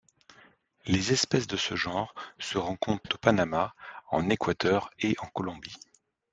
Les 0.87 1.11
espèces 1.11 1.45
de 1.45 1.55
ce 1.57 1.75
genre 1.75 2.15
se 2.39 2.57
rencontrent 2.57 3.17
à 3.17 3.17
Panama, 3.19 3.75
en 4.09 4.31
Équateur 4.31 4.89
et 4.97 5.15
en 5.19 5.27
Colombie. 5.27 5.75